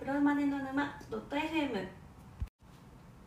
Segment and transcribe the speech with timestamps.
[0.00, 1.86] プロマネの沼 .fm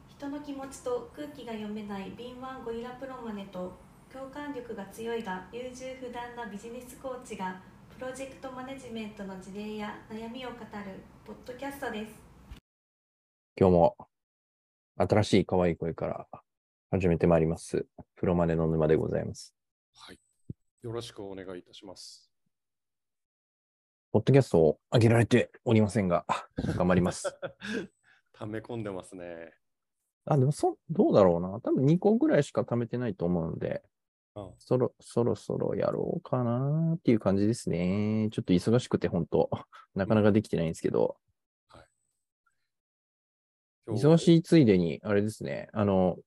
[0.10, 3.78] 人の気持ちと空気が読めない敏腕ゴリラプロマネと
[4.12, 7.62] 共感力が強いが優柔不断なビジネスコーチが
[7.96, 10.66] プロジェクトマネジメントの事例や悩みを語る
[11.24, 12.12] ポッドキャストです
[13.56, 13.96] 今日も
[14.98, 16.28] 新しい可愛い声から
[16.90, 17.86] 始めてまいります。
[18.16, 19.54] プロマネの沼でございます。
[19.96, 20.20] はい。
[20.82, 22.33] よろしくお願いいたします。
[24.14, 26.24] ポッドキャストを上げられておりませんが、
[26.78, 27.36] 頑張ります。
[28.34, 29.56] 溜め込んでますね。
[30.26, 31.60] あ、でもそ、どうだろうな。
[31.62, 33.82] 多分2個ぐらいしか貯めてないと思うので、
[34.36, 38.30] あそろ、そろそろやろうかなっていう感じですね。
[38.32, 39.50] ちょっと忙しくて本当
[39.96, 41.18] なかなかできてないんですけど、
[43.88, 46.20] 今日忙しいついでに、あれですね、あの、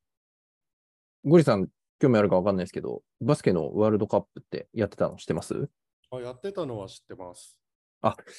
[1.24, 1.68] ゴリさん
[2.00, 5.70] 興味あるかわかんないですけど、バスケのワールドカップってやってたの知ってます？
[6.10, 7.56] あやってたのは知ってます。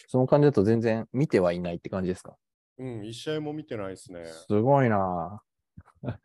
[0.08, 2.36] その感じだと全然見てはいないって感じですか？
[2.78, 4.26] うん、一試合も見てないですね。
[4.26, 6.08] すごいなぁ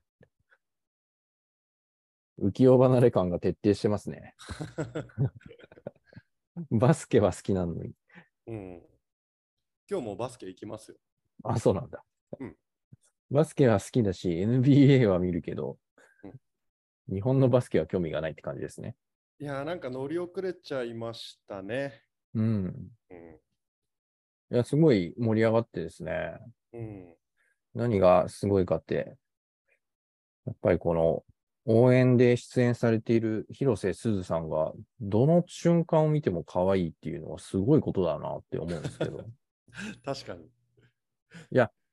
[2.39, 4.34] 浮世離れ感が徹底してますね。
[6.70, 7.92] バスケは好きなのに。
[8.47, 8.83] うん。
[9.91, 10.96] 今日もバスケ行きますよ。
[11.44, 12.05] あ、そうなんだ。
[12.41, 12.56] うん
[13.30, 15.78] バスケは好きだし、NBA は見るけど、
[16.22, 16.34] うん
[17.08, 18.94] 日本のバスケは興味がないって感じですね。
[19.39, 22.05] いやー、なんか乗り遅れちゃいましたね。
[22.34, 22.92] うん。
[23.11, 23.41] うん。
[24.50, 26.39] いや、すごい盛り上がってですね。
[26.72, 27.14] うん。
[27.74, 29.16] 何がすごいかって、
[30.47, 31.24] やっぱりこの
[31.64, 39.24] 応援で出演されている広瀬すずさんが、どの瞬間を見ても可愛いっていうのはすごいことだなって思うんですけど。
[40.05, 40.50] 確かに。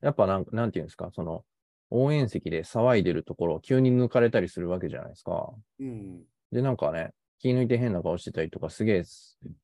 [0.02, 1.44] やっぱなんなんていうんですか、その
[1.90, 5.54] 応援席で騒いでるところを急に抜かれたりするわけじゃないですか。
[5.80, 6.24] うん。
[6.52, 9.04] で、なんかね、気抜いて変な顔してたりとか、すげえ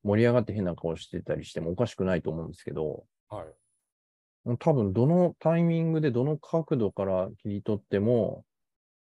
[0.03, 4.55] 盛り上がって変な顔してたりしてもおかしくないと思うんですけど、はい。
[4.59, 8.45] 多分どのタイミングでどの角度から切り取っても、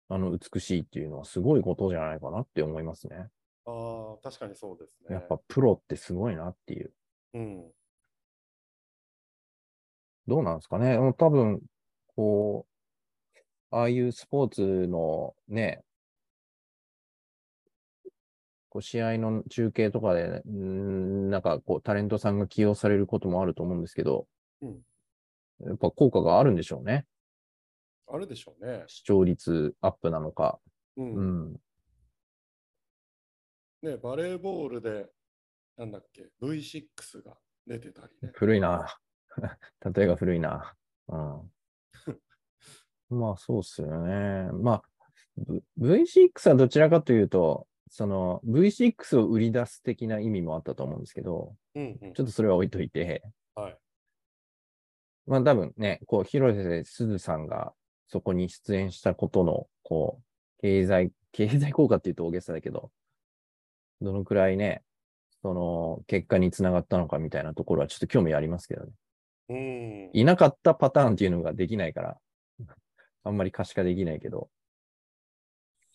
[0.09, 3.29] あの、美しいっていうのはすごいことじゃないかなって思いますね。
[3.65, 5.15] ああ、確かにそうですね。
[5.15, 6.91] やっぱプロってすごいなっていう。
[7.33, 7.71] うん。
[10.27, 11.61] どうなんですかね多分、
[12.15, 12.71] こう、
[13.71, 15.81] ああいうスポーツのね、
[18.71, 24.27] こう試合の中継とかで、んーなんかこうタレントさんが起用されることもあると思うんですけど、
[24.61, 24.79] うん
[25.63, 27.05] やっぱ効果があるんでしょうね。
[28.07, 28.83] あるでしょうね。
[28.87, 30.59] 視聴率アップなのか。
[30.97, 31.03] う。
[31.03, 31.53] うんん。
[33.83, 35.07] ね、バレーボールで、
[35.77, 38.31] なんだっけ、V6 が出てたりね。
[38.33, 38.97] 古いな。
[39.93, 40.73] 例えが古いな。
[41.09, 41.51] うん。
[43.19, 44.49] まあ、そうっすよね。
[44.53, 44.83] まあ、
[45.37, 52.21] V- V6 はどちらかというと、その V6 を売り出す的な意味もあったと思うんですけど、うんうんち。
[52.21, 53.21] ょっとそれは置いといて、
[53.53, 53.77] はい。
[55.27, 57.73] まあ多分ね、こう、広瀬すずさんが
[58.07, 62.91] そこに出演したことの、こう、経済、 経済効果っていうと大げさだけど、
[63.99, 64.83] どのくらいね、
[65.41, 68.91] その結果につながったのかみたいなところはちょっと興味ありますけどね。
[69.49, 70.09] うん。
[70.13, 72.17] いなかったパターンっていうのができないから、
[73.25, 74.49] あんまり可視化できないけど、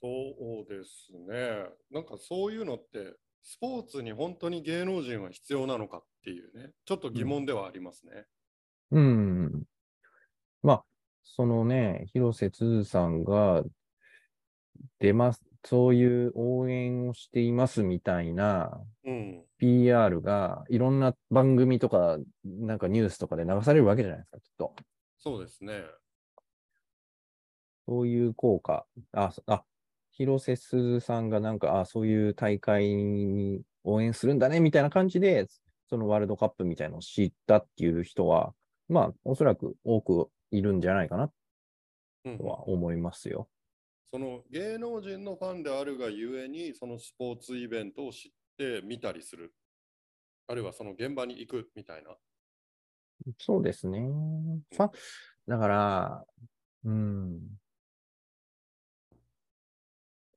[0.01, 1.67] そうですね。
[1.91, 8.27] なんかそういうのって、スポーツに本当に芸能人は必要なのかっていうね、ちょっと疑問ではありますね。
[8.91, 9.63] うん。
[10.63, 10.85] まあ、
[11.23, 13.63] そのね、広瀬すずさんが
[14.99, 19.45] 出ます、そういう応援をしていますみたいなうん。
[19.59, 24.75] PR がいろんな番組とか、なんかニュースとかで流されるわけじゃないですか、きっと。
[25.19, 25.83] そうですね。
[27.87, 28.87] そういう効果。
[29.13, 29.65] あ、そあ、
[30.17, 35.47] 広瀬すずさんがなんか、あ、そういう大会に応援するんだね、みたいな感じで、
[35.91, 38.55] そのワールドカップみたいなのを知ったっていう人は、
[38.89, 41.31] まあ、おそらく多くいるんじゃないかな
[42.25, 43.49] うんとは思いますよ。
[44.11, 49.53] その芸能人のファンであるがゆえに、そのスポーツイベントを知って見たりする。
[50.49, 52.17] あるいはその現場に行くみたいな。
[53.39, 53.99] そうですね。
[53.99, 54.91] ファン、
[55.47, 56.25] だから、
[56.85, 57.41] うん。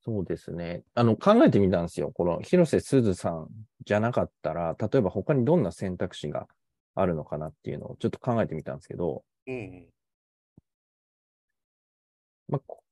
[0.09, 0.83] そうですね。
[0.95, 2.11] あの、考えてみたんですよ。
[2.11, 3.47] この広瀬すずさん
[3.85, 6.47] じゃなかったら、例えば他にどんな選択肢が
[6.95, 9.89] あるのかなっていうのをちょっと考えてみたんですけど、うんうん。
[12.47, 12.83] まあこ、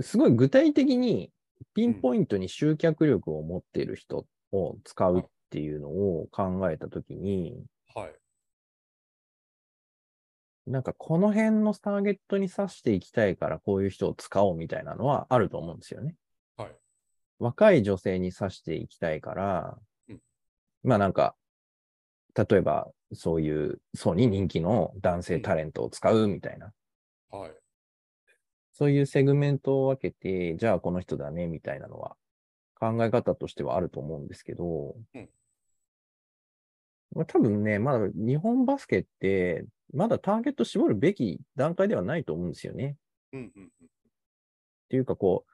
[0.00, 1.30] すごい具体的に
[1.74, 7.62] ピンポイントに集客力を持っている人を使うっていうのを考えたときに、
[7.94, 8.14] はい。
[10.66, 16.16] なんかこの辺のターゲットに刺していきたいからこういう人を使おうみたいなのはあると思うんですよね。
[17.40, 17.52] はい。
[17.52, 19.78] 若い女性に刺していきたいから、
[20.08, 20.20] うん
[20.82, 21.34] まあなんか、
[22.34, 26.72] 例えば、そういう層に人気の男性タレントを使うみたいな、
[27.30, 27.50] はい。
[28.72, 32.16] そういうセグメントを分けて、じゃあこの人だね、みたいなのは、
[32.78, 35.28] 考え方としてはあると思うんですけど、うん
[37.14, 42.96] まあ、多分ね、まだ日本バスケって、まだターゲット絞るべき段階ではないと思うんですよね。
[43.32, 43.66] うんうんうん。
[43.66, 43.70] っ
[44.88, 45.49] ていうか、こう、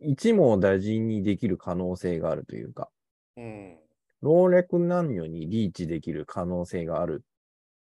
[0.00, 2.90] 一網打尽にできる可能性があるというか、
[3.36, 3.78] うん。
[4.22, 7.24] 老若男女にリーチできる可能性がある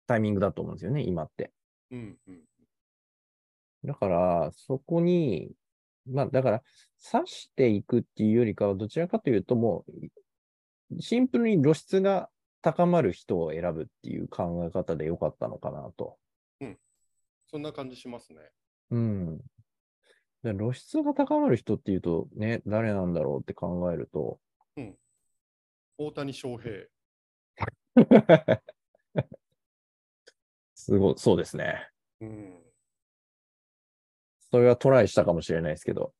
[0.07, 1.51] タイミングだと思うんですよね、今って。
[1.91, 2.41] うんうん。
[3.83, 5.51] だから、そこに、
[6.05, 6.63] まあ、だから、
[7.11, 9.85] 刺していくっていうよりかは、どちらかというと、も
[10.91, 12.29] う、シンプルに露出が
[12.61, 16.17] 高まる人を選ぶっていう考え方でよかったのかなと。
[17.47, 18.39] そんな感じしますね。
[18.91, 19.41] うん。
[20.45, 24.39] で露出が高まる人っていうと、ね、誰なんだろうって考えると、
[25.97, 26.85] 大谷翔平。
[30.75, 31.89] すごい、そうですね。
[32.21, 32.61] うん。
[34.51, 36.13] それはトライしたかもしれないですけど、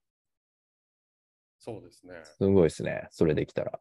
[1.60, 2.13] そうですね。
[2.24, 3.07] すごいですね。
[3.12, 3.80] それできたら。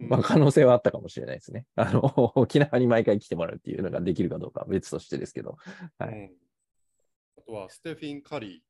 [0.00, 1.66] うんまあ、可能性はあったかもしれないですね。
[1.76, 2.02] あの、
[2.36, 5.56] 沖縄に毎回来てもらうっていうのができるかどうかは別としてですけど。
[5.98, 6.43] はいうん
[7.38, 8.62] あとはステフィン・カリ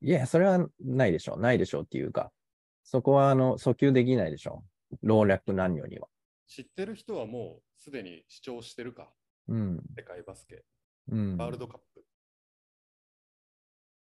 [0.00, 1.40] いや、それはないでしょう。
[1.40, 2.30] ないでしょうっていうか、
[2.82, 4.96] そこは、あの、訴求できないでしょう。
[5.02, 6.08] 老若男女には。
[6.48, 6.52] ー。
[6.52, 9.10] 知ってる人はもうすでに視聴してるか。
[9.48, 9.82] うん。
[9.96, 10.62] 世界バスケ。
[11.10, 11.36] うん。
[11.38, 12.04] ワールドカップ。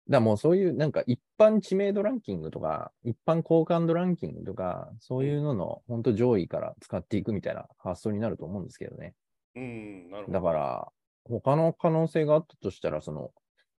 [0.08, 9.14] らもうそういう、なんか一般知名度ランキングとか、一般好感度ランキングとか、そういうのの、本当上位から使っていくみたいな発想になると思うんですけどね。
[9.54, 10.38] うん、なるほど。
[10.38, 10.92] だから、
[11.28, 13.32] 他の可能性があったとしたら、その、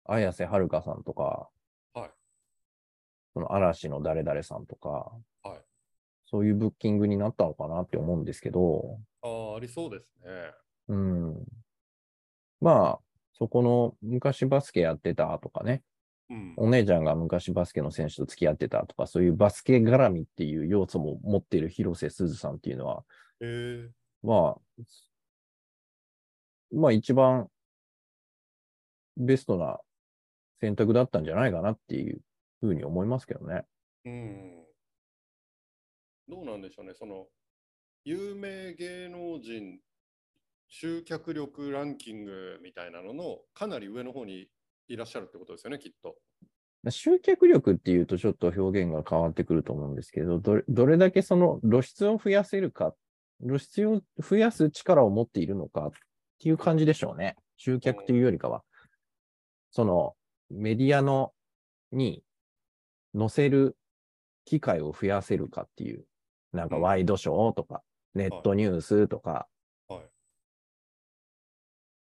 [0.05, 1.49] 綾瀬はるかさんとか、
[1.95, 2.11] はい
[3.35, 5.13] その嵐の誰々さんとか、
[5.43, 5.59] はい
[6.31, 10.31] そういうブッキングになったのかなって思うんですけど、ああ、ありそうですね。
[10.89, 11.45] うん。
[12.61, 12.99] まあ、
[13.33, 15.83] そこの昔バスケやってたとかね、
[16.29, 16.55] うん。
[16.59, 23.05] お姉ちゃんが昔バスケの選手と付き合ってたとか、そういうバスケ絡みっていう要素も持っている広瀬すずさんっていうのは、
[23.41, 23.89] えー、
[24.23, 24.83] まあ、
[26.73, 27.49] まあ一番
[29.17, 29.79] ベストな
[30.61, 32.21] 選択だったんじゃないかなっていう
[32.61, 33.65] ふうに思いますけどね。
[34.05, 34.65] うん。
[36.29, 36.95] どうなんでしょうね。
[36.95, 37.27] その、
[38.05, 39.79] 有名芸能人
[40.69, 44.49] 集客力ランキングみたいなののかなり上の方に
[44.89, 46.17] いらっしゃるってことですよね、きっと。
[46.91, 52.95] 集客力っていうとちょっと表現が変わってくると思うんですけど、どれどれだけその露出を増やせるか、
[53.41, 55.91] 露出を増やす力を持っているのかっ
[56.39, 57.37] ていう感じでしょうね。
[57.57, 58.63] 集客というよりかは。
[59.71, 60.15] その
[60.51, 61.33] メディアの
[61.93, 62.23] に
[63.17, 63.77] 載せる
[64.45, 66.05] 機会を増やせるかっていう、
[66.53, 67.83] なんかうんワイドショーとか、
[68.15, 69.47] ネットニュースとか、
[69.89, 70.01] はい。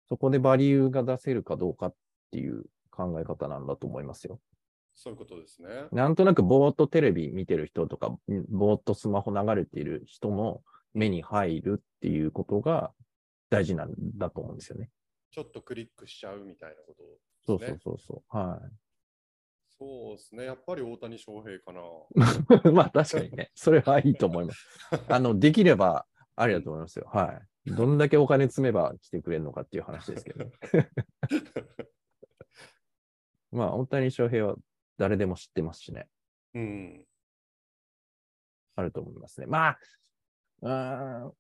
[0.08, 1.96] そこでバリューが出せるかどうかっ
[2.32, 4.40] ていう考え方なんだと思いますよ。
[4.94, 5.70] そういうことですね。
[5.92, 8.20] なんとなくぼーっとテレビ見てる人とか、ん
[8.50, 10.62] ぼーっとスマホ流れている人の
[10.94, 12.92] 目に入るっていうことが
[13.50, 14.90] 大事なんだと思うんですよね。
[15.32, 17.04] ちょっとクリックしちゃうみたいなこと
[17.46, 17.80] そうですね。
[17.84, 18.38] そうそうそう。
[18.38, 18.60] は
[19.78, 20.44] そうですね。
[20.46, 21.80] やっぱり大谷翔平かな。
[22.70, 22.72] い。
[22.74, 24.68] まあ確かにね、それはいいと思います。
[25.08, 26.06] あの、できれば
[26.36, 27.10] ありだと思いますよ。
[27.14, 27.72] はい。
[27.72, 30.52] どんだけお金積めば来てくれるのかっていう話ですけど。
[33.52, 34.56] まあ、大谷翔平は
[34.98, 36.08] 誰でも知ってますしね。
[36.54, 37.06] うん。
[38.76, 39.48] あると思いますね。
[39.48, 39.80] まあ、
[40.62, 41.34] うーん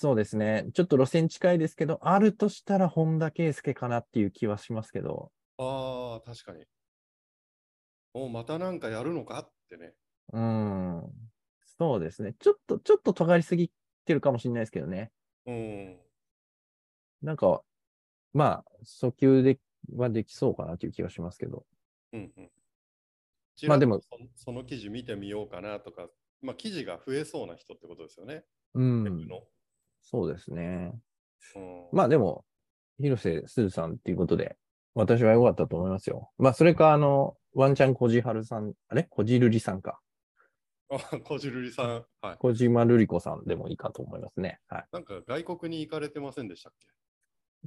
[0.00, 0.64] そうですね。
[0.74, 6.64] ちょっと路線近いですけど、あるとしたら本田圭佑かなっていう気はしますけど、ああ、確かに。
[8.12, 9.94] おまたなんかやるのかってね。
[10.32, 11.12] うーん、
[11.78, 12.34] そうですね。
[12.38, 13.72] ちょっと、ちょっと尖りすぎ
[14.04, 15.10] てるかもしれないですけどね。
[15.46, 16.00] うん。
[17.22, 17.62] なんか、
[18.32, 19.58] まあ、訴求で
[19.96, 21.66] はできそうかなという気がしますけど。
[22.12, 22.50] うんうん。
[23.66, 26.08] まあでもそ、その記事見てみようかなとか、
[26.42, 28.44] まあ記事が増えそうな人ってことですよね。
[28.74, 29.28] うん。
[30.10, 30.92] そうですね。
[31.54, 32.44] うん、まあでも、
[32.98, 34.56] 広瀬すずさんっていうことで、
[34.94, 36.30] 私は良かったと思いますよ。
[36.38, 39.04] まあ、それか、あの、ワンチャンこじはるさん、あれ？
[39.04, 40.00] こじるりさんか。
[40.90, 42.06] あ、こじるりさん。
[42.22, 42.36] はい。
[42.38, 44.60] 小島瑠璃子さんでもいいかと思いますね。
[44.68, 44.86] はい。
[44.90, 46.88] なんか外国に行かれてませんでしたっけ？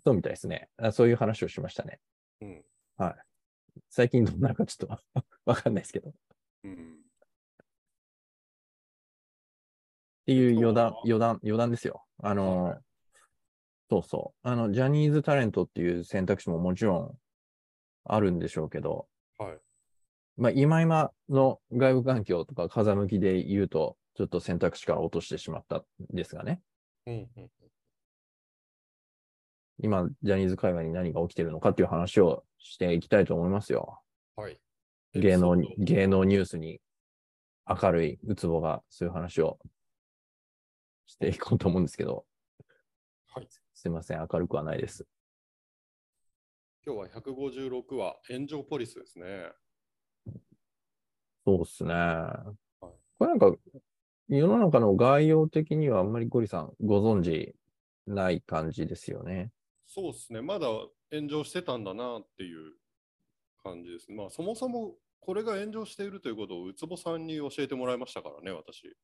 [0.03, 0.69] そうみたいですね。
[0.77, 1.99] あそういう話をしましたね。
[2.41, 2.65] うん。
[3.89, 6.09] 最近どうなるかちょっと わかんないですけど。
[6.09, 6.13] っ
[6.63, 6.97] うん。
[10.25, 12.03] ていう余談余談、余談ですよ。
[12.23, 12.79] あの、はい
[13.91, 14.47] そうそう。
[14.47, 17.17] あの、ジャニーズタレントっていう選択肢ももちろん
[18.05, 19.05] あるんでしょうけど、
[19.37, 19.57] はい。
[20.37, 26.61] まあ、今今の外部環境とか風向きで言うと、ちょっと選択肢から落としてしまったんですがね。
[27.05, 27.49] うんうん
[29.83, 33.99] 今、ジャニーズ界隈に何が起きてるのかっていう話をしていきたいと思いますよ。
[34.37, 34.57] はい。
[35.15, 36.79] 芸能芸能ニュースに
[37.67, 39.57] 明るいうつぼがそういう話を
[41.11, 42.25] していこうと思うんですけど、
[43.33, 43.47] はい。
[43.73, 45.05] すいません、明るくはないです。
[46.85, 49.51] 今日は156話、炎上ポリスですね。
[51.45, 51.93] そうっすね。
[52.79, 53.53] これなんか、
[54.29, 57.53] 世の中の概要的にはあんまりゴリさんご存知
[58.07, 59.51] ない感じですよね。
[59.87, 60.41] そうですね。
[60.41, 60.67] まだ
[61.11, 62.71] 炎上してたんだなっていう
[63.61, 64.15] 感じですね。
[64.15, 68.95] まあ、そもそもこれが炎上しているということをウツボさんに教えてもらいましたからね、私。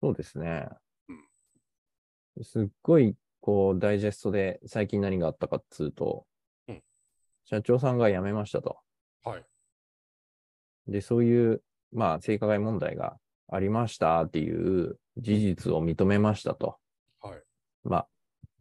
[0.00, 0.68] そうですね。
[2.40, 6.26] すっごい、こう、ダイジェストで最近何があったかっつうと、
[6.68, 6.82] うん
[7.44, 8.78] 社長さんが辞めましたと。
[9.24, 9.44] はい。
[10.86, 11.62] で、そういう、
[11.92, 16.78] まあ、性加害問題がありましたっていう事実を認めましたと。
[17.20, 17.42] はい。
[17.84, 18.08] まあ、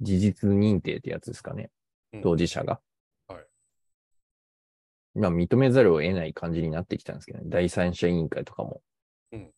[0.02, 1.70] 事実認定ってやつですかね。
[2.14, 2.82] うん当事者が。
[3.28, 3.46] はい。
[5.14, 7.46] まあ、認めざるを得ない感じになってきたんですけどね。
[7.48, 8.82] 第三者委員会とかも。
[9.32, 9.52] うん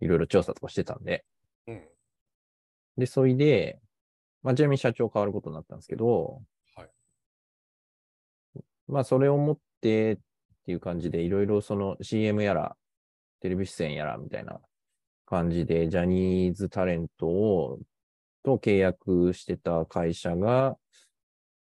[0.00, 1.24] いろいろ調査とかしてたんで。
[1.66, 1.88] うん。
[2.96, 3.80] で、それで、
[4.42, 6.42] まあ、ちなみに社長変わることになったんですけど、
[6.74, 6.88] はい。
[8.88, 10.18] まあ、それをもってっ
[10.66, 12.76] ていう感じで、いろいろその CM やら、
[13.40, 14.60] テレビ出演やらみたいな
[15.26, 17.78] 感じで、ジャニーズタレントを、
[18.42, 20.78] と契約してた会社が、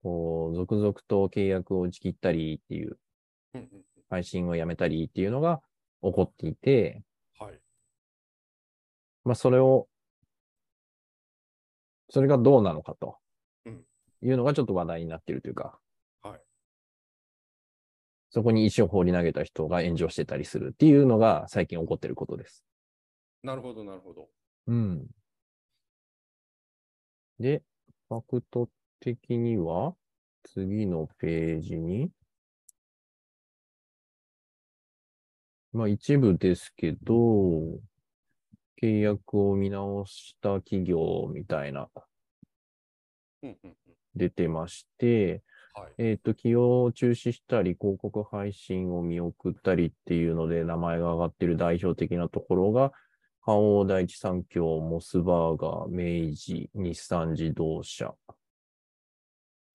[0.02, 2.98] こう、続々と契約を打ち切ったりっていう、
[4.10, 5.62] 配信をやめたりっていうのが
[6.02, 7.04] 起こっていて、
[7.40, 7.60] はい。
[9.24, 9.88] まあ、それを、
[12.14, 13.18] それがどうなのかと
[13.66, 13.84] うん
[14.22, 15.80] いうのがちょっと話題になっているというか、
[16.22, 16.40] はい。
[18.30, 22.64] そこに石を放り投げた人が炎上してたりするっていうのが最近起こっていることです。
[23.42, 24.30] なるほど、なるほど。
[24.68, 25.08] うん。
[27.40, 27.64] で、
[28.08, 29.96] ファクト的には、
[30.44, 32.12] 次のページに、
[35.72, 37.80] まあ一部ですけど、
[38.84, 41.88] 契約を見直した企業みたいな。
[44.14, 45.42] 出てまして、
[45.74, 45.94] はい。
[45.98, 52.92] えっ、と、起用を中止したり、広告配信を見送ったりっていうので、名前が上がっている代表的なところが、
[53.42, 58.14] 花王第一三共、モスバーガー、明治、日産自動車。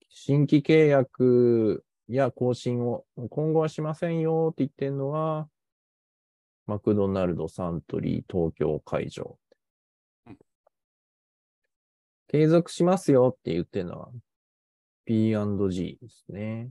[0.09, 5.49] 新規契約や更新を今後はしませんよって言ってるのは、
[6.69, 9.39] マクドナルド、サントリー、東京会場。
[10.27, 10.37] うん。
[12.27, 14.11] 継続しますよって言ってるのは、
[15.05, 16.69] P&G ですね。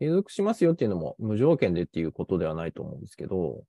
[0.00, 3.62] 継続しますよっていうのも無条件でっていうことではないと思うんですけど、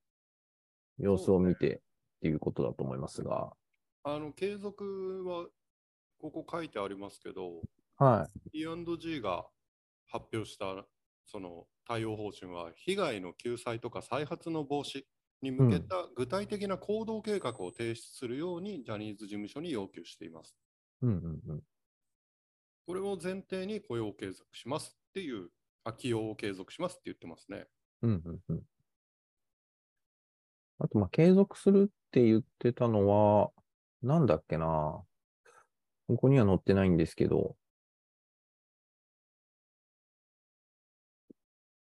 [0.98, 1.80] 様子を見てっ
[2.24, 3.54] ていうことだと思いますが、
[4.02, 5.46] あの、継続は、
[6.18, 7.62] ここ書いてありますけど、
[7.98, 9.46] は P&G が
[10.08, 10.84] 発表した
[11.26, 15.06] その対応方針は、被害の救済とか再発の防止
[15.42, 20.58] に向けた具体的な行動計画を提出するようにジャニーズ事務所に要求しています。
[21.02, 21.06] い。
[21.06, 21.64] うんうんうん。
[22.86, 25.50] これを前提に雇用を継続しますっていう、
[25.84, 27.68] あ起用を継続しますって言ってますね。
[28.02, 28.66] うんうんうん。
[30.80, 33.52] あと、まあ、継続するって言ってたのは、
[34.02, 35.06] なんだっけな。
[36.08, 37.58] ここには載ってないんですけど、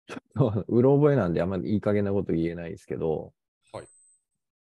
[0.08, 3.34] ちょっと、うろ覚えなんであんまりいい加減なこと言えないですけど、
[3.72, 3.88] はい。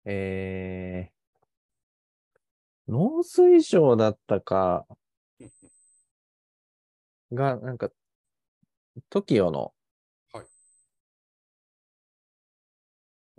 [0.04, 4.86] えー、農水省だったか
[5.40, 5.50] うん
[7.32, 7.90] が、なんか、
[9.10, 9.72] TOKIO の、
[10.32, 10.46] はい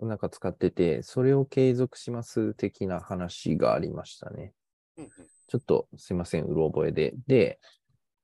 [0.00, 4.52] なんか使ってて、それを継続します的な話がありましたね。
[5.48, 7.14] ちょっとすいません、うろ覚えで。
[7.26, 7.58] で、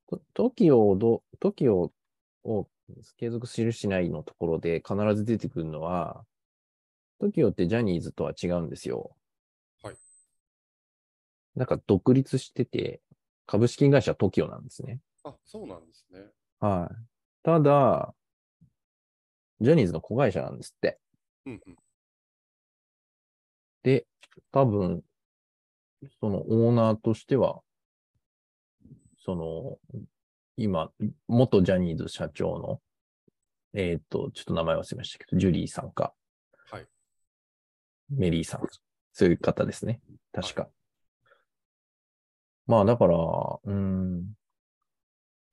[0.09, 1.91] と TOKIO をど、TOKIO
[2.45, 2.69] を
[3.17, 6.25] 継続するしないのところで必ず出てくるのは、
[7.21, 9.17] TOKIO ってジャニーズとは違うんですよ。
[9.83, 9.97] はい。
[11.55, 13.01] なんか独立してて、
[13.47, 15.01] 株式会社 TOKIO なんですね。
[15.25, 16.21] あ、そうなんですね。
[16.61, 16.97] はい。
[17.43, 18.15] ただ、
[19.61, 20.99] ジャニーズの子会社なんですって。
[21.47, 21.77] うんうん。
[23.83, 24.07] で、
[24.51, 25.03] 多分、
[26.21, 27.63] そのオーナーとしては、
[29.25, 29.79] その、
[30.57, 30.91] 今、
[31.29, 32.81] 元ジャニーズ社長の、
[33.75, 36.15] えっ、と、ちょっと名前忘れましたけど、ジュリーさんか、
[36.71, 36.87] はい。
[38.11, 38.63] メリーさん、
[39.13, 40.01] そういう方ですね。
[40.33, 40.69] 確か。
[42.67, 44.33] まあ、だから、うーん、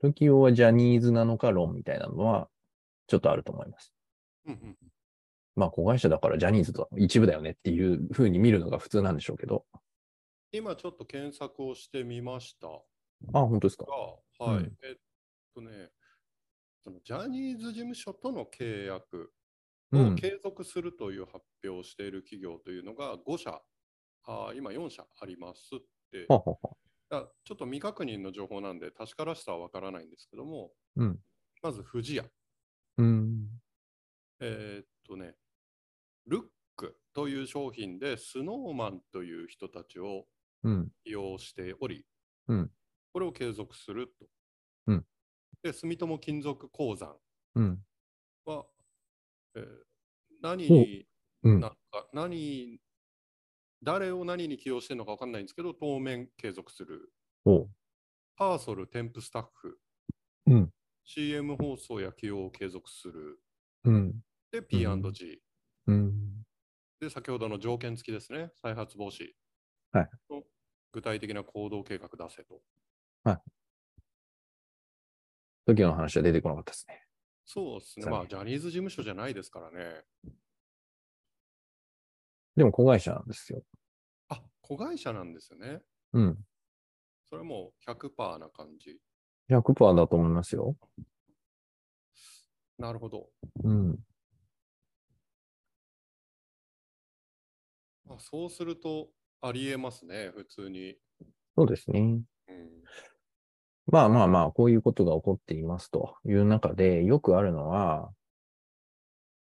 [0.01, 2.49] 時用はジャニーズなのか論みたいなのは、
[3.07, 3.93] ちょっとあると思います。
[4.45, 4.91] うんうんうん
[5.55, 9.65] まあ、子会社だからジャニーズと一部だよねっていうふうに見るのが普通なんでしょうけど。
[10.51, 12.79] 今ちょっと検索をしてみましたが、
[13.33, 13.85] あ、本当ですか？
[14.39, 14.63] はい。
[14.63, 14.95] うんえっ
[15.53, 15.91] とね、
[16.83, 19.33] そのジャニーズ事務所との契約
[19.91, 20.01] うん。
[20.01, 23.61] を継続するという発表をしている企業というのが5社、
[24.25, 25.79] あ今4社ありますっ
[26.11, 26.77] て、ははは。
[27.11, 31.21] あちょっと未確認の情報なんで確からしさはわからないんですけども、うん。
[31.63, 32.25] まず富士屋。
[32.97, 33.61] うん。
[34.39, 35.35] えーっとね、
[36.27, 36.43] ルッ
[36.77, 40.27] クという商品でスノーマンという人たちを
[40.63, 40.91] うん。
[41.05, 42.05] 利用しており、
[42.47, 42.71] うん
[43.13, 44.27] これを継続すると。
[44.87, 45.05] うん
[45.63, 47.17] で、住友金属鉱山
[47.55, 47.85] うん。
[48.45, 48.65] は、
[49.55, 49.83] えー
[50.41, 51.07] 何に、
[51.43, 52.81] うんなんか何、
[53.83, 57.13] 誰を何に起用してるのか分かんないんですけど、当面継続する。
[58.35, 59.79] パーソル添付スタッフ、
[60.45, 60.71] うん。
[61.05, 63.41] CM 放送や起用を継続する。
[63.83, 64.21] うん。
[64.51, 65.41] で、P&G。
[65.87, 66.45] うん。
[66.99, 69.33] で、先ほどの条件付きですね、再発防止。
[69.93, 70.43] はいの
[70.91, 72.63] 具体的な行動計画出せと。
[75.65, 77.05] 時の話は出てこなかったですね。
[77.45, 78.05] そうですね。
[78.09, 80.03] まあ、ジャニーズ事務所じゃないですからね。
[82.55, 83.63] でも子会社なんですよ。
[84.29, 85.81] あ、子会社なんですよね。
[86.13, 86.37] うん。
[87.29, 88.99] それはもう100%な感じ。
[89.49, 90.75] 100%だと思いますよ。
[92.77, 93.29] なるほど。
[93.63, 93.99] うん。
[98.05, 99.09] まあ、そうすると、
[99.41, 100.95] ありえますね、普通に。
[101.55, 102.21] そうですね。
[102.47, 102.83] うん。
[103.91, 108.09] まあまあまあ、こういうことが起こっていますという中で、よくあるのは、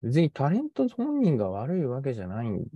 [0.02, 2.68] 別にタレント本人が悪いわけじゃないん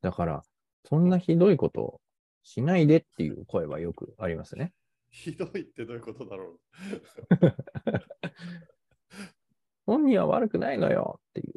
[0.00, 0.42] だから、
[0.88, 2.00] そんなひどいこと
[2.42, 4.72] しないでっていう声はよくありますね。
[5.10, 6.58] ひどいってどういうことだろう。
[9.84, 11.54] 本人は悪くないのよっていう。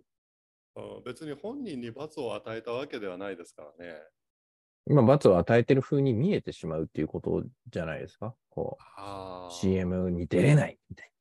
[0.76, 3.96] うん別に本人に罰を与えたわけではないですからね。
[4.90, 8.36] 今、罰を与えてる風に見えてしまうっていうことじゃないですか？
[8.50, 11.12] こう、CM に出れないみたい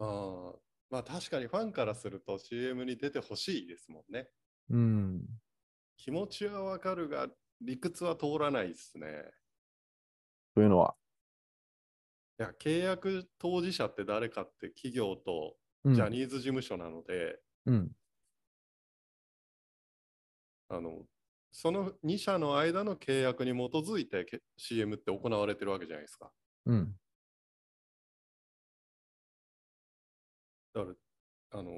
[0.00, 0.58] あー
[0.90, 4.30] まあ確かにファンからすると CM に出てほしいですもんね。
[4.70, 4.78] な。
[4.78, 5.26] うん。
[5.98, 7.28] 気持ちはわかるが、
[7.60, 9.24] 理屈は通らないですね。
[10.54, 10.94] というのは。
[12.40, 17.90] いや、契約当事者って誰かって企業とうんジャニーズ事務所なので、うん。
[20.70, 21.02] あの、
[21.60, 26.30] その2社の間の契約に基づいてけ CM って行われてるわけじゃないですか。
[26.66, 26.94] うん。
[30.72, 30.88] だか
[31.50, 31.72] ら、あの、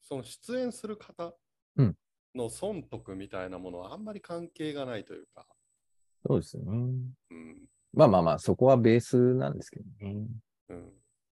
[0.00, 1.34] その出演する方
[1.76, 1.94] うん
[2.34, 5.46] の損得みたいなものはあんまり関係がないというか、
[6.26, 6.64] そうですね。
[6.66, 7.12] うん、
[7.92, 10.28] まあまあまあ、そこはベースなんですけどね。
[10.70, 10.92] うん、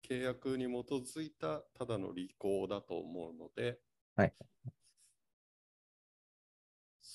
[0.09, 3.79] 契約に基づいたただの履行だと思うので、
[4.17, 4.33] はい。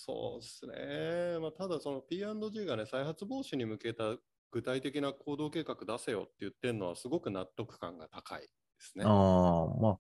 [0.09, 1.39] そうですね。
[1.39, 4.17] まあ、ただ、その P&G がね、再発防止に向けた
[4.51, 9.05] 具体的な行動計画出せよって言ってるのは、すごく納得感が高いですね。
[9.05, 9.99] ああ、まあ、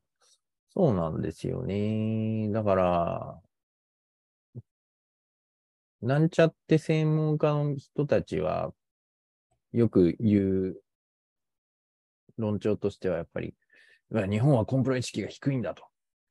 [0.71, 2.49] そうなんですよね。
[2.51, 3.43] だから、
[6.01, 8.73] なんちゃって専門家の人たちは、
[9.73, 10.83] よく言う
[12.39, 13.55] 論調としては、やっぱり、
[14.11, 15.85] 日本はコンプライアンス意識が低いんだと。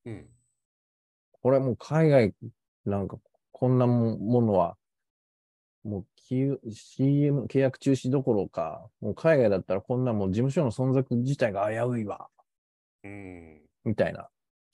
[0.06, 0.28] うん。
[1.44, 2.34] これはもう海外
[2.86, 3.18] なんか
[3.60, 4.78] こんなもものは、
[5.84, 6.36] もうき
[6.72, 12.28] CM 契約中止どころか、もう海外だったらこんなもう事務所の存続自体が危ういわ、
[13.04, 13.62] うん。
[13.84, 14.30] みたいな。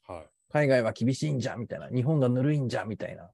[0.06, 0.30] はい。
[0.52, 1.88] 海外は厳しいんじゃ、みたいな。
[1.88, 3.32] 日本がぬるいんじゃ、みたいな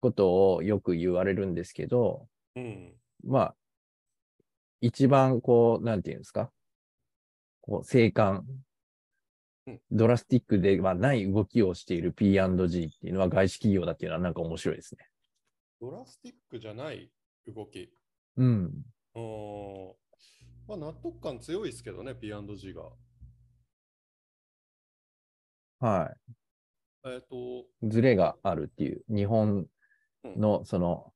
[0.00, 2.92] ことをよく言われるんですけど、うん。
[3.24, 3.54] まあ、
[4.82, 6.50] 一番こう、なんていうんですか、
[7.62, 8.65] こう、静観うん、
[9.90, 15.06] ドラスティックではない動きをしている P&G っていうのは外資企業だっていうのはなんか面白いですね。
[15.80, 17.10] ドラスティックじゃない
[17.46, 17.92] 動き。
[18.36, 18.72] うん。
[20.68, 22.82] まあ、納得感強いですけどね、P&G が。
[25.78, 26.14] は
[27.04, 27.88] えっ、と、い。
[27.90, 29.66] ズレがあるっていう、日本
[30.36, 31.12] のその、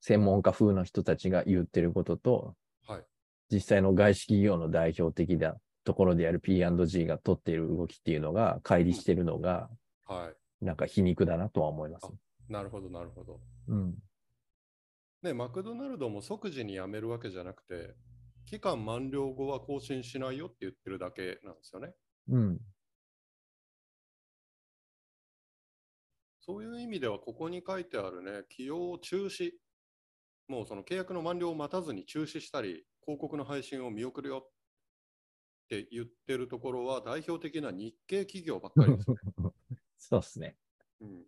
[0.00, 2.54] 専門家風の人たちが言ってることと、
[2.86, 3.04] はい。
[3.50, 9.70] 実際の外資企業の代表的なところである P&G が取っている動きっていうのが、乖離しているのが、
[10.06, 10.64] はい。
[10.64, 12.08] なんか皮肉だなとは思います。
[12.48, 13.40] なるほど、なるほど。
[13.68, 13.94] うん。
[15.22, 17.94] ね、マクドナルドも即時に辞めるわけじゃなくて、
[18.46, 21.94] 期間満了後は更新しないよって言ってるだけなんですよね。
[22.28, 22.60] うん。
[26.40, 29.52] そういう意味では、ここに書いてあるね、起用中止。
[30.46, 34.50] もうその契約の満了を待たずに中止したり、広告の配信を見送るよっ
[35.82, 39.16] て言ってるところは、代表的な日系企業ばっかりですね。
[39.98, 40.56] そうですね。
[41.00, 41.24] うん。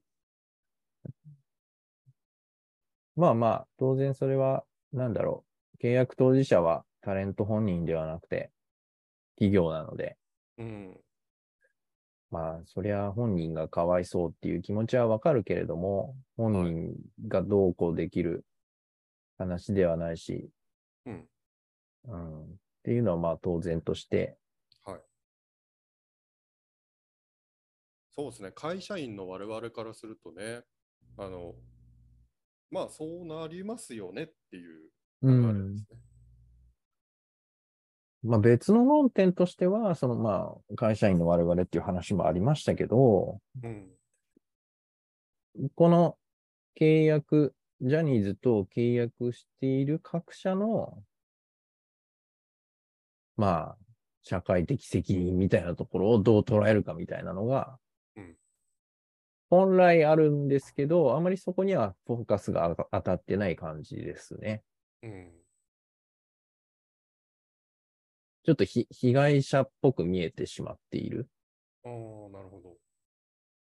[3.17, 5.45] まあまあ、当然それは、なんだろ
[5.79, 5.83] う。
[5.83, 8.51] 契約当事者はタレント本人ではなくて、
[9.37, 10.17] 企業なので、
[10.59, 11.01] うん。
[12.31, 16.95] まあ、そりゃ本人がかわいそうっていう気持ちはわかるけれども、本人
[17.29, 18.45] がどうこうできる
[19.39, 20.51] 話ではないし、
[21.07, 21.29] うん。
[22.09, 24.39] うん、っていうのはまあ当然として、
[24.85, 25.01] はい。
[28.15, 28.53] そうですね。
[28.53, 30.63] 会社員の我々からするとね、
[31.19, 31.57] あの、
[32.71, 34.89] まあそうなりますよねっていう
[35.23, 35.99] う流れでんすね。
[38.23, 43.89] まあ別の論点としては、そのまあ会社員の我々っていう話もありましたけど、うん。
[45.75, 46.17] この
[46.81, 51.03] 契約、ジャニーズと契約している各社の、
[53.37, 53.79] まあ、
[54.23, 57.79] 社会的責任みたいなところをどう捉えるかみたいなのが
[58.17, 58.37] うん、
[59.49, 64.63] 本来あるんですけど、あまりそこにはフォーカスが当当たってない感じですね。
[65.03, 65.31] うん。
[68.45, 71.29] ちょっとひ被害者っぽく見えてしまっている。
[71.85, 71.91] ああ、
[72.31, 72.77] なるほど。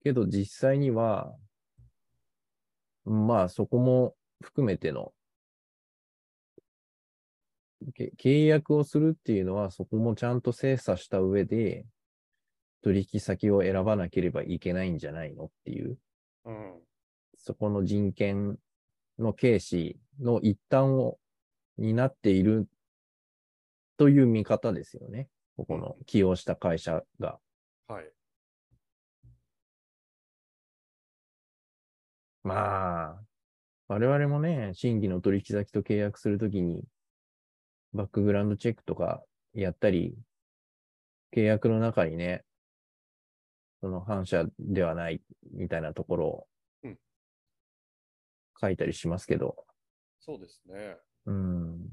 [0.04, 1.36] けど実際には、
[3.06, 5.21] まあそこも含めての、け
[8.18, 11.86] 契約をするっていうのはそこもちゃんと精査した上で、
[12.84, 15.98] 取引先を選ばなければいけないんじゃないのっていう、
[16.46, 16.74] うん。
[17.38, 18.58] そこの人権
[19.20, 21.20] の軽視の一端を
[21.78, 22.68] 担っている
[23.98, 25.28] という見方ですよね。
[25.58, 27.40] ここの起用した会社が。
[27.88, 28.12] はい。
[32.44, 33.22] まあ、
[33.88, 36.84] 我々もね、新規の取引先と契約するときに、
[37.94, 39.24] バックグラウンドチェックとか
[39.54, 40.16] やったり、
[41.36, 42.44] 契約の中にね、
[43.82, 45.22] その反社ではない
[45.54, 46.48] みたいなところを
[46.84, 46.98] うん
[48.62, 49.56] 書いたりしますけど、
[50.20, 50.98] そうですね。
[51.26, 51.90] うん、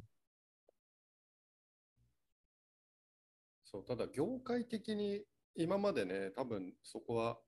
[3.64, 7.38] そう、ただ業界的に今までね、多分そこは、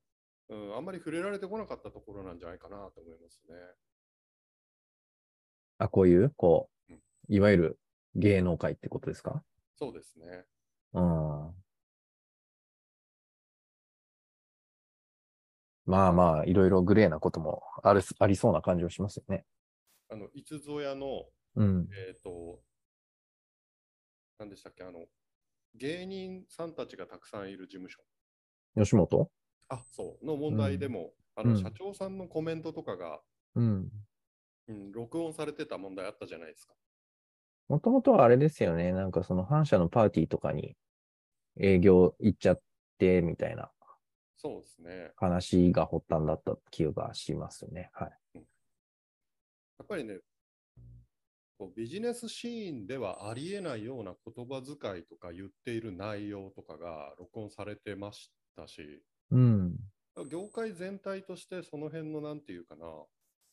[0.48, 3.54] うん、あんまり触れられてこなかったところなんじゃないかなと思いますね。
[5.78, 7.78] あ、こういう、こううん、いわゆる
[8.14, 9.42] 芸能界ってことですか？
[9.76, 10.44] そうですね。
[10.92, 11.54] うん。
[15.86, 19.44] まあまあ、いろいろグレーなこともある、ありそうな感じはしますよね。
[20.08, 21.24] あの、いつぞやの、
[21.56, 21.88] うん。
[22.08, 22.60] えっ、と、
[24.38, 25.06] 何でしたっけ、あの、
[25.74, 28.02] 芸人さんたちがたくさんいる事務所。
[28.76, 29.30] 吉本？
[29.68, 33.20] あ、そう、の問題でも、あの、うん社長さんのコメントとかが、
[33.54, 33.90] うん。
[34.68, 36.74] うん、録音されてた問題あったじゃないですか。
[37.70, 38.90] もともとはあれですよね。
[38.90, 40.76] なんかその反社のパーティーとかに
[41.56, 42.60] 営業行っちゃっ
[42.98, 43.70] てみたいな
[44.36, 45.12] そうですね。
[45.14, 47.90] 話が発端だった気がしますね。
[47.92, 48.10] はい。
[48.34, 48.40] や
[49.84, 50.18] っぱりね、
[51.58, 59.76] こうビジネスシーンではありえないような言葉遣いとか言っている内容とかが録音されてましたし、うん。
[60.28, 62.86] 業界全体としてその辺のなんていうかな、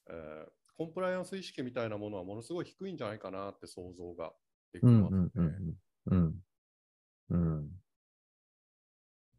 [0.09, 4.31] えーコンプライアンス意識みたいなものはものすごい低いんじゃないかなって想像が
[4.73, 5.29] できうんますね。
[5.35, 6.35] うんうんうん。
[7.29, 7.69] うん。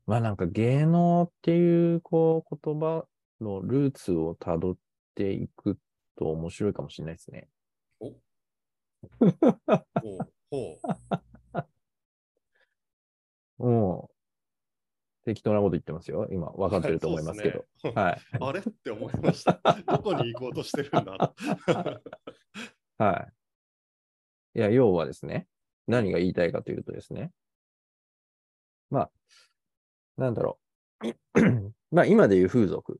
[0.07, 3.05] まあなんか芸能っていうこう言葉
[3.41, 4.77] のルーツをたどっ
[5.15, 5.79] ていく
[6.17, 7.49] と面白いかもしれないですね。
[8.01, 8.17] おほ
[9.27, 10.89] うほう
[13.59, 14.08] もう、
[15.29, 16.27] 適当なこと言ってますよ。
[16.33, 17.67] 今、分かってると思いますけど。
[17.85, 18.21] ねはい。
[18.41, 19.61] あれって思いました。
[19.87, 21.35] どこに行こうとしてるんだ
[22.97, 23.31] は
[24.55, 24.59] い。
[24.59, 25.47] いや、要はですね、
[25.87, 27.31] 何が言いたいかというとですね、
[28.89, 29.11] まあ、
[30.17, 30.59] なんだろ
[31.05, 31.09] う。
[31.93, 32.99] まあ、今でいう風俗。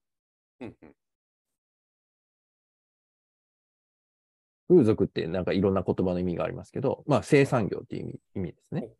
[4.69, 8.91] 風俗ってなんかいろんな言葉の意味がありますけど、まあ、生産業っていう意味意味ですね。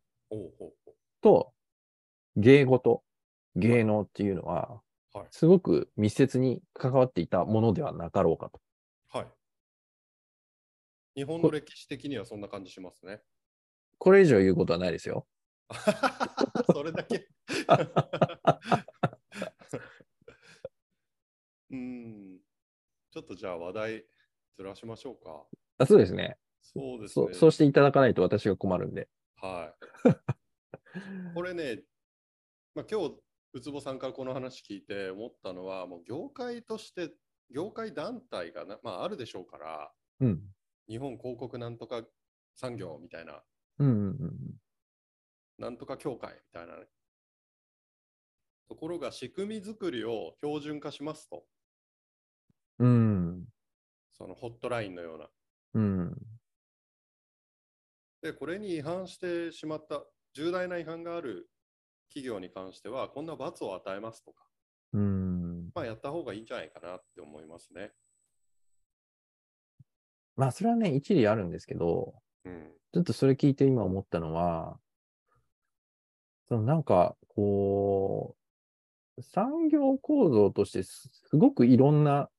[1.21, 1.53] と、
[2.35, 3.03] 芸事、
[3.55, 4.81] 芸能っていうのは、
[5.13, 5.27] うはい。
[5.31, 8.61] すごく密接に関わっていたものではなかろうかと。
[9.09, 9.27] はい。
[11.15, 13.21] 日本の歴史的にはそんな感じしますね。
[13.97, 15.27] これ以上言うことはないですよ。
[16.71, 17.27] それだけ。
[21.71, 22.39] うん。
[23.11, 24.05] ちょっとじゃあ話題
[24.55, 25.45] ずらしましょうか。
[25.79, 27.25] あそうですねそうですね。
[27.25, 27.33] そう。
[27.33, 29.09] そうしていただかないと私が困るんで。
[29.35, 31.33] はい。
[31.33, 31.83] これね、
[32.75, 33.15] まあ、今日、
[33.53, 37.11] ウツボさんからこの話聞いて思ったのは、もう業界として、
[37.49, 40.41] 業界団体がな、まあ、あるでしょうから、うん。
[40.87, 42.03] 日本広告なんとか
[42.55, 43.43] 産業みたいな、
[43.79, 44.37] うんうんうん。
[45.57, 46.85] なんとか協会みたいなね。
[48.67, 51.43] ところが仕組み作りを標準化しますと、
[52.77, 53.45] うん。
[54.13, 55.29] そのホットラインのような。
[55.73, 56.17] うん。
[58.21, 61.49] で、これに違反してしまった、重大な違反がある
[62.09, 64.43] 企業に関しては、こんな罰を与えますとか、
[64.93, 65.69] うん。
[65.73, 67.91] まあ、やった方がいいんじゃないかなって思いますね。
[70.35, 72.71] まあ、それはね、一理あるんですけど、うん。
[72.93, 74.79] ちょっとそれ聞いて今思ったのは、
[76.47, 78.35] そのなんか、こ
[79.17, 82.29] う、産業構造としてすすごくいろんな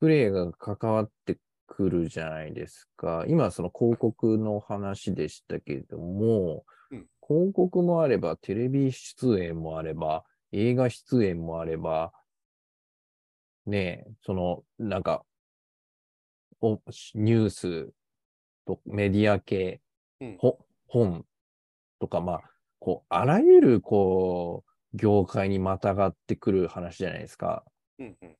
[0.00, 3.24] プレーが関わってくるじゃないですか。
[3.28, 6.77] 今、その広告の話でしたけれども、うん
[7.28, 12.12] 広告もあれば、テレビ出演もあれば、映画出演もあれば、
[13.66, 15.24] ねえ、その、なんか、
[16.60, 16.80] お
[17.14, 17.92] ニュース
[18.66, 19.80] とメディア系、
[20.20, 21.26] うんほ本
[22.00, 22.42] とか、まあ、
[22.78, 27.64] こう、あらゆる、こう、業界にまたがってくる話じゃないですか。
[27.98, 28.36] うんうん。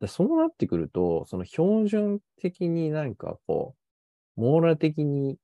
[0.00, 3.74] でそうなってくると、その標準的になんかこ
[4.36, 5.38] う、網羅的に、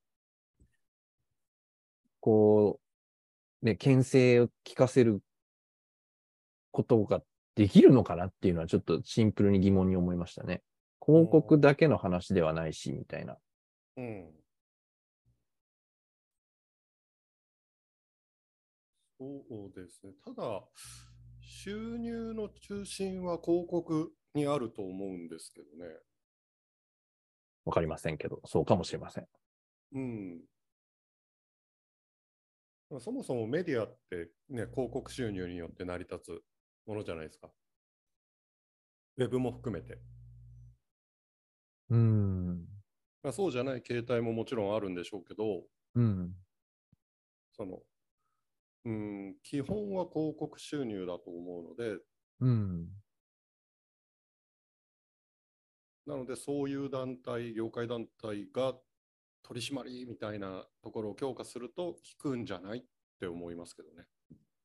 [2.19, 2.79] こ
[3.61, 5.21] う、ね、牽制を聞かせる
[6.71, 7.21] ことが
[7.55, 10.61] できるのかなっていうのはちょっとシンプルに疑問に思いましたね。
[11.05, 13.37] 広告だけの話ではないし、みたいな。
[13.97, 14.31] うん。
[19.19, 20.13] そうですね。
[20.23, 20.63] ただ、
[21.41, 25.93] 収入の中心は広告にあると思うんですけどね。
[27.65, 29.27] わかりませんけど、そうかもしれません。
[29.93, 30.39] うん。
[32.97, 37.51] そもそもメディアってね、広告収入によって成り立つものじゃないですか。
[39.17, 40.01] ウェブも含めて。
[41.89, 42.67] うーん。
[43.23, 46.35] まあ、そうじゃない形態ももちろんあるんでしょうけど、うん。
[47.51, 47.83] その、
[48.85, 51.99] うん、基本は広告収入だと思うので、
[52.39, 52.89] うん。
[56.05, 58.77] なのでそういう団体、業界団体が
[59.43, 62.83] 取り締まりみたいなところを強化すると効くんじゃないっ
[63.19, 64.05] て思いますけどね。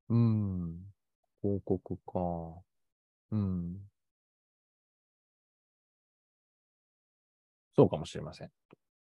[0.09, 0.81] うん。
[1.43, 2.63] 広告か。
[3.31, 3.79] うん。
[7.77, 8.51] そうかもしれません。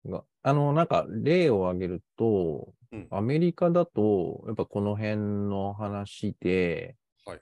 [0.06, 7.42] が、あの、なんか、例を挙げると、うんアメリカだと、やっぱこの辺の話で、はい。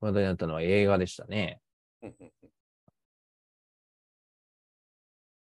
[0.00, 1.60] 話題になったのは映画でしたね。
[2.02, 2.32] うんうん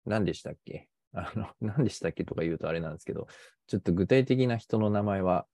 [0.07, 0.88] 何でしたっけ？
[1.12, 3.27] あの、何でしたっけとか言うとあれなんですけど、
[3.66, 5.47] ちょっと具体的な人の名前は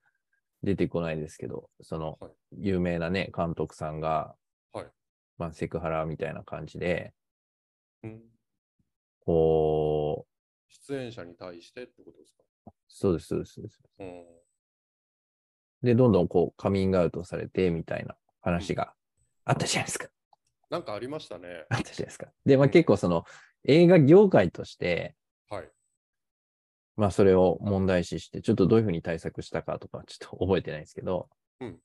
[0.63, 4.35] 出てこないですけど、そのはい、有名なね、監督さんが、
[4.73, 4.87] はい
[5.39, 7.15] まあ、セクハラみたいな感じで、
[8.03, 8.23] うん
[9.25, 12.73] こう、出演者に対してってことですか？
[12.89, 13.81] そうです、そうです、そうです。
[14.01, 14.25] うん。
[15.83, 18.95] で、どんどんこう、カミングアウトされて、みたいな話が
[19.45, 20.09] あったじゃないですか。
[20.71, 21.67] なんかありましたね。
[21.69, 22.33] あったじゃないですか。
[22.45, 23.25] で、まあ結構その、
[23.65, 25.15] 映画業界として、
[25.49, 25.71] はい。
[26.97, 31.29] まあそれを問題視して、ちょっとどういうふうに対策したかとか、ちょっと覚えてないですけど、
[31.61, 31.79] うん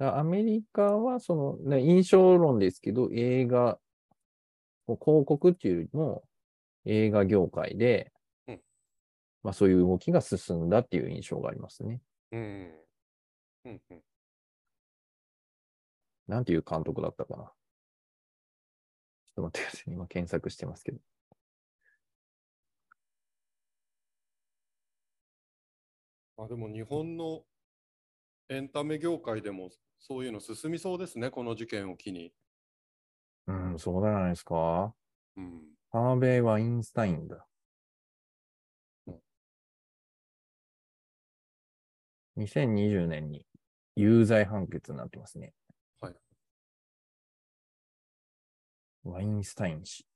[0.00, 3.80] アメリカは、その、ね、印象論ですけど、映画、
[4.86, 6.22] 広告っていうよりも、
[6.84, 8.12] 映画業界で、
[8.46, 8.60] うん
[9.42, 12.00] まあそういう動きが進んだっていう印象がありますね。
[12.32, 12.72] うん。
[13.64, 14.02] うんうん。
[16.28, 17.52] なんていう監督だったかな。
[19.38, 19.92] ちょっと待ってください。
[19.92, 20.98] 今検索してますけど。
[26.36, 27.44] まあでも日本の
[28.48, 29.70] エンタメ業界でも
[30.00, 32.32] そういうの進みそうですね、この事件を機に。
[33.46, 34.92] うん、そうじゃないですか？
[35.36, 35.62] うん。
[35.92, 37.46] ハーベイ・ワインスタインだ。
[42.36, 43.46] 2020年に
[43.94, 45.54] 有罪判決になってますね。
[49.08, 50.06] ワインスタイン氏。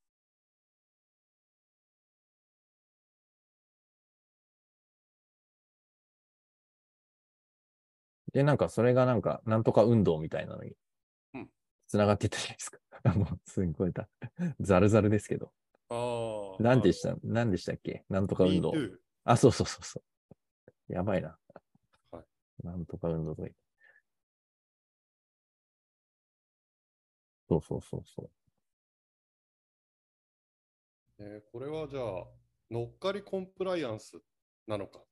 [8.32, 10.72] で、なんかそれがなんか、なんとか運動みたいなのに
[11.34, 11.50] うん、
[11.86, 12.78] つながってたじゃないですか。
[13.16, 14.08] もう、すごいだ。
[14.60, 15.52] ザルザルですけど。
[15.88, 16.62] ああ。
[16.62, 18.04] 何でした、何でしたっけ？
[18.08, 18.72] なんとか運動。
[19.24, 20.02] あ、そうそうそうそ
[20.88, 20.92] う。
[20.92, 21.38] やばいな。
[22.10, 22.24] はい
[22.62, 23.48] なんとか運動とか
[27.48, 28.41] そうそうそうそう。
[31.24, 32.24] えーこれはじゃあ、
[32.70, 34.20] 乗っかりコンプライアンス
[34.66, 35.04] なのか？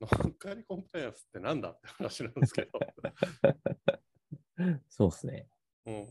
[0.00, 2.78] 乗っかりコンプライアンスってなんだって話なんですけど。
[4.88, 5.48] そうですね。
[5.86, 6.04] うんうん、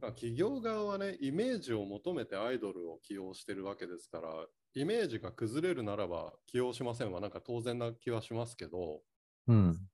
[0.00, 9.04] まあ企業側はね、イメージを求めてアイドルを起用してるわけですから、イメージが崩れるならば起用しませんはなんか当然な気はしますけど、
[9.46, 9.88] うん。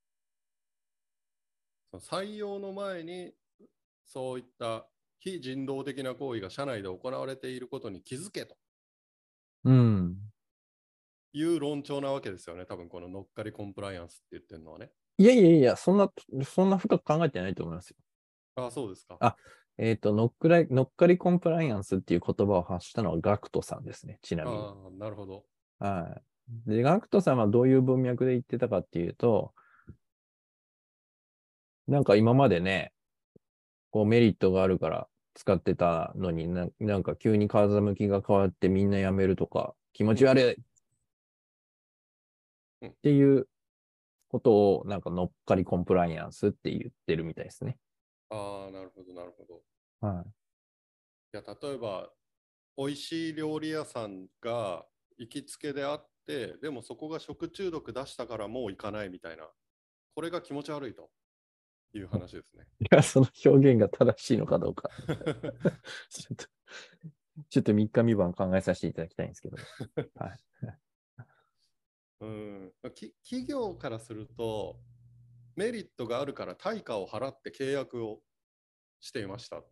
[1.95, 3.35] 採用の前に
[4.07, 4.89] そういった
[5.23, 8.57] 非人道的な行為が社内で行われていることに気づけと
[9.65, 10.17] うん。
[11.33, 12.67] いう論調なわけですよね。
[12.67, 14.91] 多分この乗っかりコンプライアンスって言ってるのはね。
[15.19, 16.11] いやいやいや、そんな、
[16.45, 17.97] そんな深く考えてないと思いますよ。
[18.57, 19.17] ああ、そうですか。
[19.21, 19.37] あ
[19.79, 24.57] えっ、と、乗っかり、乗っかりコンプライアンスっていう言葉を発したのはガクトさんですね、ちなみに。
[24.57, 25.45] ああ、なるほど。
[25.79, 26.21] は
[26.67, 26.71] い。
[26.71, 29.55] で、ガクトさんはどういう文脈で言ってたかっていうと、
[31.87, 32.93] なんか今までね、
[33.91, 40.57] こうメリットがあるから使ってたのにな、なんか急に風向きが変わってみんな辞めるとか、気持ち悪い
[42.83, 43.49] うんっていう
[44.29, 47.79] ことをなんか乗っかりコンプライアンスって言ってるみたいですね。
[48.31, 50.07] ああ、なるほど、なるほど。
[50.07, 50.29] はい。
[50.29, 50.33] い
[51.33, 52.11] や、例えば、
[52.77, 54.87] 美味しい料理屋さんが
[55.19, 59.49] 行きつけであって、でもそこが食中毒出したからもう行かないみたいな、
[60.15, 61.11] これが気持ち悪いと
[61.99, 62.67] いう話ですね。
[62.81, 64.91] いや、その表現が正しいのかどうか。
[66.11, 66.47] ちょっと、
[67.49, 69.57] ちょっと3日三晩考えさせていただきたいんですけど。
[70.17, 70.41] はい。
[72.21, 74.81] うん、き企業からすると、
[75.57, 78.23] メリットがあるから対価を払って契約を
[79.01, 79.63] していました。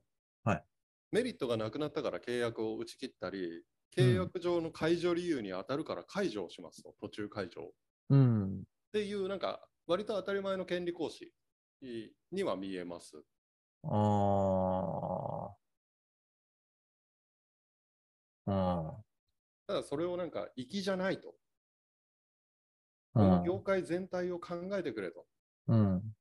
[0.45, 0.65] はい
[1.13, 3.65] メリットがなくなったから契約を打ち切ったり、
[3.97, 7.73] 契約上の解除理由に当たるから解除をしますと、途中解除を。
[8.11, 8.61] うん。
[8.61, 11.33] っていう、なんか、割と当たり前の権利行使
[12.31, 13.25] には見えます。
[13.83, 13.91] あ
[15.57, 15.61] あ。
[18.47, 19.05] うん。
[19.67, 21.35] ただ、それをなんか、粋じゃないと。
[23.15, 25.29] うこのん業界全体を考えてくれと。
[25.67, 26.15] うん。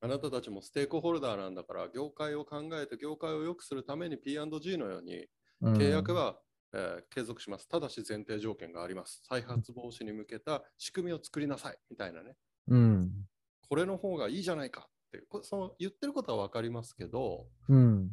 [0.00, 5.28] あなたたちもステークホルダーなんだから、業界を考えて、業界を良くするために P&G のように、
[5.60, 6.40] うん契約は、
[6.74, 7.68] えー継続します。
[7.68, 9.22] ただし前提条件があります。
[9.24, 11.78] 再発防止に向けた仕組みを作りなさい。
[11.90, 12.36] みたいなね。
[12.66, 13.28] うん。
[13.72, 18.10] これの方がいいじゃないかっていう、これその言ってることは分かりますけど、うん。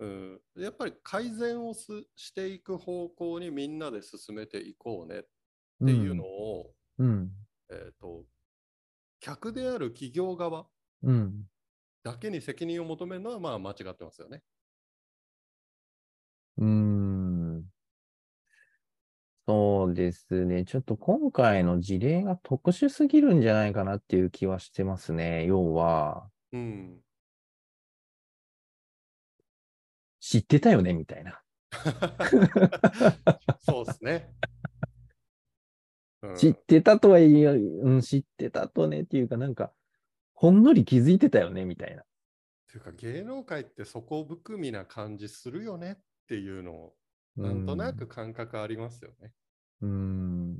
[0.00, 1.86] うん、やっぱり改善をす
[2.16, 5.22] していく方向にみんなで進めていこうねっ
[5.86, 7.30] ていうのを、うん。
[7.70, 8.24] えっ、と、
[9.20, 10.66] 客である企業側
[11.04, 11.44] うん。
[12.02, 14.42] だけに責任を求めるのはまあ間違ってますよね。
[16.58, 17.13] うん。
[19.46, 20.64] そうですね。
[20.64, 25.44] ちょっと今回の事例が特殊すぎるんじゃないかなっていう気はしてますね。
[25.44, 27.00] 要は、うん。
[30.20, 31.42] 知ってたよねみたいな。
[33.60, 34.34] そうですね。
[36.22, 39.74] うん知ってたとはいえ、うん、知ってたとねっていうか、なんか、
[40.32, 42.02] ほんのり気づいてたよねみたいな。
[42.02, 42.06] っ
[42.72, 45.96] ていうか芸能界って底含みな感じするよねっ
[46.28, 46.96] ていうのを
[47.36, 49.32] なんとなく感覚ありますよね。
[49.80, 50.56] うん。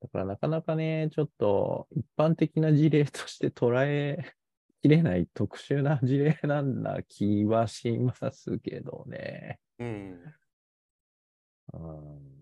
[0.00, 4.34] だからなかなかね、ちょっと一般的な事例として捉え
[4.82, 9.60] きれない特殊な事例なんだ気はしますけどね。
[9.78, 10.34] うん。
[11.74, 12.40] うん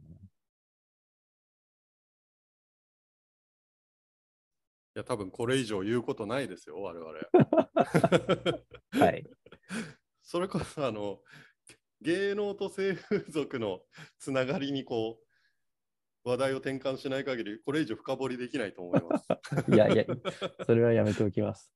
[4.96, 7.12] いや多分これ以上言うことないですよ我々。
[8.90, 9.24] はい。
[10.22, 11.20] それこそあの
[12.08, 13.80] 芸能と性風俗の
[14.18, 15.18] つながりにこ
[16.24, 19.26] う話題を転換しない限りこれ以上深掘りできないと思います。
[19.70, 20.06] いやいや、
[20.64, 21.70] それはやめておきます。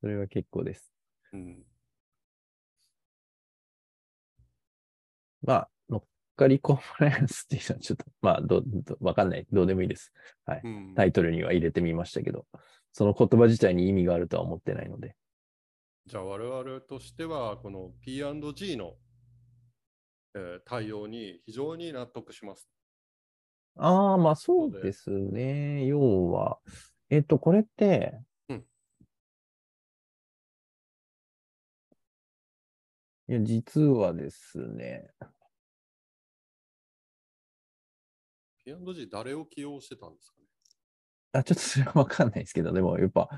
[0.00, 0.92] それは結構です。
[1.32, 1.64] うん
[5.42, 9.46] まあ、乗っかりコンプライアンスっていうのはちょっと、まあ、ど、どわかんない。
[9.52, 10.12] どうでもいいです。
[10.44, 10.60] はい。
[10.64, 12.46] うんタイトルには入れてみましたけど、
[12.92, 15.14] その言葉自体に意味があるとは思ってないので。
[16.10, 18.94] じゃあ我々としてはこの P&G の、
[20.34, 22.68] えー対応に非常に納得します。
[23.76, 25.86] ああ、まあそそうでうですね。
[25.86, 26.58] 要は、
[27.10, 28.66] えっと、これって、うん
[33.28, 35.12] いや、実はですね、
[38.64, 40.46] P&G 誰を起用してたんですかね？
[41.32, 43.28] あ、ちょっとそれはわかんないですけど、でもやっぱ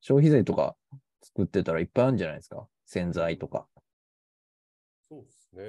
[0.00, 0.76] 消費税とか
[1.22, 2.66] 作ってたらいっぱいあるんじゃないですか？
[2.86, 3.66] 洗剤とか。
[5.08, 5.62] そうですね。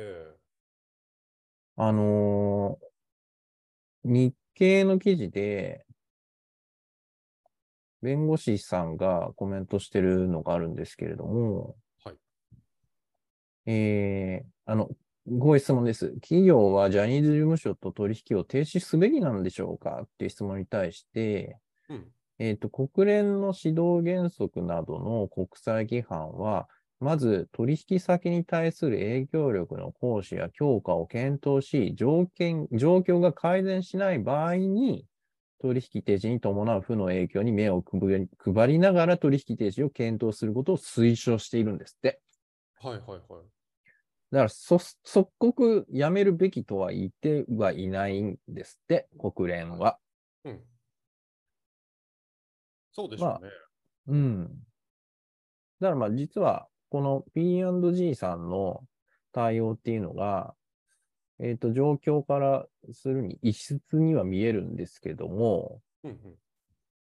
[1.77, 2.85] あのー
[4.03, 5.85] 日経の記事で、
[8.01, 12.15] 弁護士さんがコメントしてるのがあるんですけれども、はい。
[13.67, 14.89] えー、あの、
[15.27, 16.13] ご質問です。
[16.19, 20.01] 企業はジャニーズ事務所と取引を停止すべきなんでしょうか？
[20.03, 22.11] っていう質問に対して、うん。
[22.41, 26.67] えっ、と、国連の指導原則などの国際規範は、
[26.99, 35.05] まず取引先に対する影響力の行使や強化を検討し、条件、状況が改善しない場合に、
[35.59, 42.21] 取引停止に伴う負の影響に目を配りながら取引停止を検討することを推奨しているんですって。
[42.79, 43.21] はいはいはい。
[44.31, 49.99] だから、そ、即刻やめるべきとは言ってはいないんですって、国連は。
[50.43, 50.70] うん。
[52.91, 53.51] そうでしょうね。
[54.07, 54.47] うん。
[55.79, 58.83] だからまあ実は、この P&G さんの
[59.31, 60.53] 対応っていうのが、
[61.39, 66.35] えっ、と、状況からするに異質には見えるんですけども、うんうん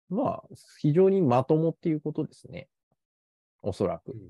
[0.09, 0.43] まあ、
[0.81, 2.69] 非常にまともっていうことですね。
[3.63, 4.17] おそらくう。
[4.17, 4.21] ん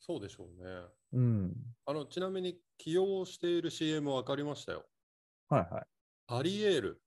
[0.00, 0.70] そうでしょうね。
[1.12, 1.54] うん。
[1.86, 4.86] あの、ちなみに起用している CM 分かりましたよ。
[5.48, 5.84] はいはい。
[6.28, 7.02] アリエール。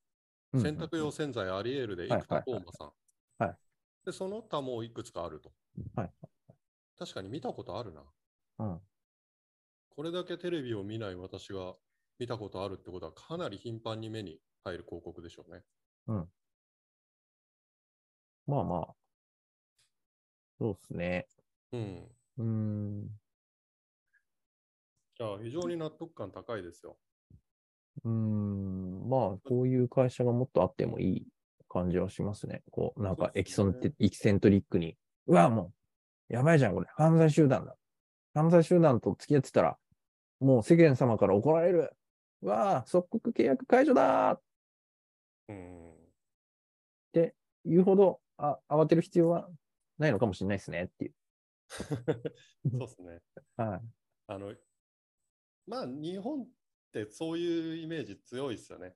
[0.53, 2.91] うん洗濯用洗剤アリエールではい生田斗真さん。
[4.03, 5.51] はいで、その他もいくつかあると。
[5.95, 6.11] はい
[6.97, 8.01] 確かに見たことあるな。
[8.59, 8.81] うん。
[9.89, 11.75] これだけテレビを見ない私が
[12.19, 15.63] 見たことあるってことはかなり頻繁に目に入る広告でしょうね。
[18.47, 18.95] まあまあ。
[20.59, 21.27] そうですね。
[21.71, 22.15] うん。
[22.37, 23.07] うーん。
[25.17, 26.97] じゃあ非常に納得感高いですよ。
[28.03, 29.09] うーん。
[29.09, 31.27] まあ、こういう会社がもっとあってもいい
[31.73, 32.61] 感じはしますね。
[32.71, 34.95] こう、なんかエキソンテ、エキセントリックに。
[35.27, 35.73] うわ、も
[36.29, 36.87] う、やばいじゃん、これ。
[36.95, 37.75] 犯罪集団だ。
[38.33, 39.77] 犯罪集団と付き合ってたら、
[40.39, 41.91] もう世間様から怒られる。
[42.41, 44.39] うわ、即刻契約解除だ
[45.49, 45.83] うん。
[47.65, 49.47] 言うほどあ慌てる必要は
[49.97, 51.13] ないのかもしれないですねっていう。
[51.69, 53.21] そうですね。
[53.55, 53.81] はい。
[54.27, 54.53] あの、
[55.65, 56.47] まあ日本っ
[56.91, 58.95] てそういうイメージ強いですよね。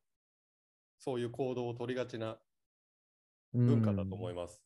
[0.99, 2.39] そういう行動を取りがちな
[3.53, 4.61] 文化だと思います。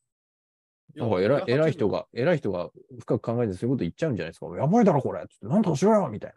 [0.96, 2.70] なんか偉い偉い人が、偉い人が
[3.00, 4.48] 深く考えてそういうこと言っちゃうんじゃないですか。
[4.58, 5.26] やばいだろ、これ。
[5.28, 6.34] つってなんとかしろよみたい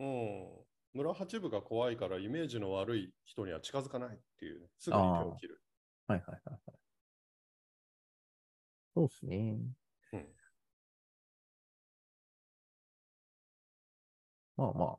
[0.00, 0.64] うん。
[0.94, 5.60] 村八部が怖いからイメージの悪い人には近づかないっていうね、すぐに手を切る。
[6.08, 6.14] な。
[6.16, 6.78] はいはいはいはい。
[8.94, 9.58] そうですね。
[10.12, 10.26] うん
[14.56, 14.98] まあまあ。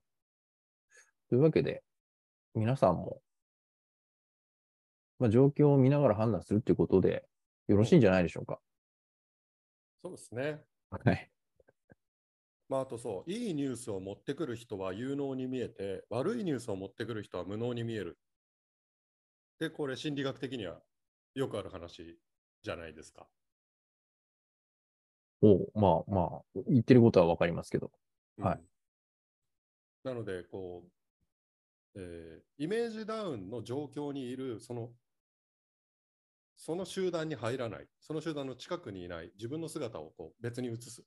[1.30, 1.84] というわけで、
[2.54, 3.22] 皆さんも、
[5.20, 7.28] まあ、状況を見ながら判断するっていうことで、
[7.68, 8.62] よろしいんじゃないでしょうか。
[10.04, 10.66] そうですね。
[10.90, 11.32] はい。
[12.70, 18.20] まあ、あとそう、いいニュースを持ってくる人は有能に見えて、悪いニュースを持ってくる人は無能に見える。
[19.60, 20.82] で、これ心理学的には
[21.34, 22.20] よくある話
[22.62, 23.30] じゃないですか。
[25.42, 27.92] おうまあまあ、言ってることはわかりますけど。
[28.38, 28.70] はいうん
[30.04, 30.84] なので、こ
[31.96, 34.94] う、えーイメージダウンの状況にいる、その、
[36.58, 41.06] その集団に入らない、その集団の近くにいない、自分の姿をこう別に映す。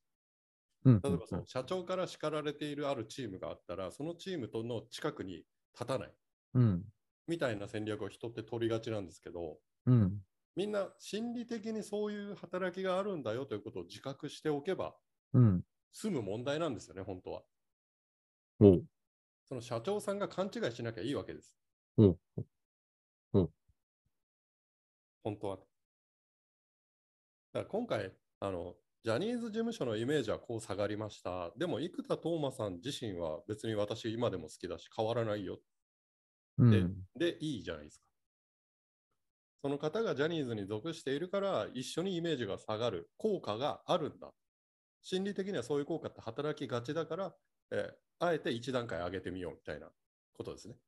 [0.84, 5.44] うん例えばその社長から叱られているあるチームがあったら、そのチームとの近くに
[5.74, 6.14] 立たない
[6.54, 6.92] うん。
[7.28, 10.24] みたいな戦略を人って取りがちなんですけど、うん。
[10.56, 14.96] みんな心理的にそういう働きがあるんだよということを自覚しておけば
[15.32, 15.64] うん。
[15.92, 17.44] 済む問題なんですよね、本当は。
[19.46, 21.58] その社長さんが勘違いしなきゃいいわけです。
[25.22, 25.56] 本当は。
[25.58, 25.68] だか
[27.52, 31.52] ら今回、あの、ジャニーズ事務所のイメージはこう下がりました。
[31.56, 35.60] でも、生田斗真さん自身は別に私今でも好きだし変わらないよ。
[36.58, 37.04] うん。
[37.14, 38.04] で、いいじゃないですか。
[39.62, 44.32] その方がジャニーズに属しているから一緒にイメージが下がる効果があるんだ。
[45.02, 47.36] 心理的にはそういう効果って働きがちだから、
[47.72, 49.92] えーあえて一段階上げてみようみたいな
[50.32, 50.78] ことですね。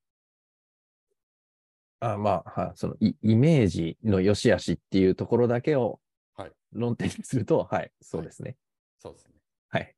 [2.00, 6.00] あまあ、はい、そのイイメージの良し悪しっていうところだけを
[6.34, 8.56] はい論点にすると、はい、そうですね。
[8.98, 9.34] そうですね。
[9.68, 9.94] はい。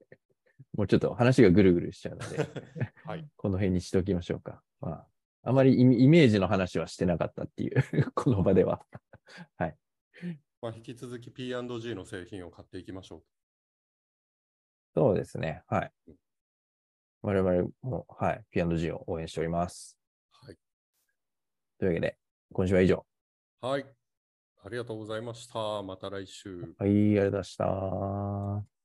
[0.77, 2.49] もうちょっと話がぐるぐるしちゃうので、
[3.05, 3.27] はい。
[3.37, 4.63] この辺にしておきましょうか。
[4.81, 5.09] まあ、
[5.43, 7.75] あまりイメイメージの話はしてなかったっていう、
[8.15, 8.85] この場では。
[9.57, 9.77] はい。
[10.61, 13.25] まあ、引き続き P&G の製品を買っていきましょう。
[14.95, 15.63] そうですね。
[15.67, 15.93] はい。
[17.23, 20.02] 我々も、はい、P&G を応援しております。
[21.83, 21.87] はい。
[21.87, 22.17] というわけで、
[22.53, 23.05] 今週は以上。
[23.61, 23.87] はい。
[24.65, 25.83] ありがとうございました。
[25.83, 26.61] また来週。
[26.79, 28.82] はい、ありがとうございました。